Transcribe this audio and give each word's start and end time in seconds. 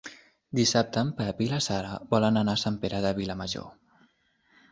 Dissabte 0.59 1.01
en 1.07 1.11
Pep 1.19 1.43
i 1.47 1.49
na 1.51 1.59
Sara 1.65 1.91
volen 2.15 2.41
anar 2.41 2.57
a 2.57 2.61
Sant 2.61 2.79
Pere 2.85 3.01
de 3.05 3.11
Vilamajor. 3.21 3.69